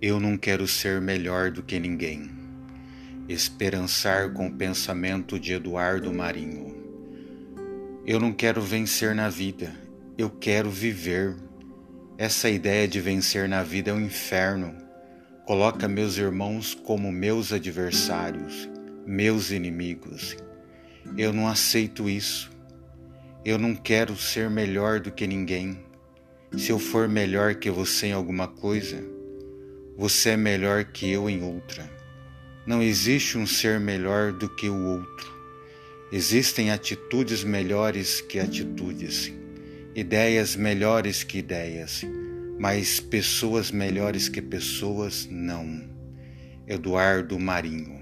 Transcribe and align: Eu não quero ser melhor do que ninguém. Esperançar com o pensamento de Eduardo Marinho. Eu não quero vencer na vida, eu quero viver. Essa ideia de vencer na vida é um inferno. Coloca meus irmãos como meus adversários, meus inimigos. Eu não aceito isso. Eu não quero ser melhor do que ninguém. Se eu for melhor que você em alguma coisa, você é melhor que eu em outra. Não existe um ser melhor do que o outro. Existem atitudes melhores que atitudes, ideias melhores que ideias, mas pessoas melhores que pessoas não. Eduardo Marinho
Eu 0.00 0.20
não 0.20 0.36
quero 0.36 0.64
ser 0.68 1.00
melhor 1.00 1.50
do 1.50 1.60
que 1.60 1.76
ninguém. 1.80 2.30
Esperançar 3.28 4.32
com 4.32 4.46
o 4.46 4.52
pensamento 4.54 5.40
de 5.40 5.54
Eduardo 5.54 6.14
Marinho. 6.14 6.76
Eu 8.06 8.20
não 8.20 8.32
quero 8.32 8.62
vencer 8.62 9.12
na 9.12 9.28
vida, 9.28 9.74
eu 10.16 10.30
quero 10.30 10.70
viver. 10.70 11.34
Essa 12.16 12.48
ideia 12.48 12.86
de 12.86 13.00
vencer 13.00 13.48
na 13.48 13.64
vida 13.64 13.90
é 13.90 13.92
um 13.92 14.00
inferno. 14.00 14.72
Coloca 15.44 15.88
meus 15.88 16.16
irmãos 16.16 16.74
como 16.74 17.10
meus 17.10 17.52
adversários, 17.52 18.70
meus 19.04 19.50
inimigos. 19.50 20.36
Eu 21.16 21.32
não 21.32 21.48
aceito 21.48 22.08
isso. 22.08 22.52
Eu 23.44 23.58
não 23.58 23.74
quero 23.74 24.16
ser 24.16 24.48
melhor 24.48 25.00
do 25.00 25.10
que 25.10 25.26
ninguém. 25.26 25.76
Se 26.56 26.70
eu 26.70 26.78
for 26.78 27.08
melhor 27.08 27.56
que 27.56 27.68
você 27.68 28.06
em 28.06 28.12
alguma 28.12 28.46
coisa, 28.46 29.17
você 29.98 30.30
é 30.30 30.36
melhor 30.36 30.84
que 30.84 31.10
eu 31.10 31.28
em 31.28 31.42
outra. 31.42 31.90
Não 32.64 32.80
existe 32.80 33.36
um 33.36 33.44
ser 33.44 33.80
melhor 33.80 34.32
do 34.32 34.48
que 34.48 34.68
o 34.68 34.84
outro. 34.84 35.26
Existem 36.12 36.70
atitudes 36.70 37.42
melhores 37.42 38.20
que 38.20 38.38
atitudes, 38.38 39.32
ideias 39.96 40.54
melhores 40.54 41.24
que 41.24 41.38
ideias, 41.38 42.04
mas 42.60 43.00
pessoas 43.00 43.72
melhores 43.72 44.28
que 44.28 44.40
pessoas 44.40 45.26
não. 45.28 45.90
Eduardo 46.64 47.36
Marinho 47.36 47.98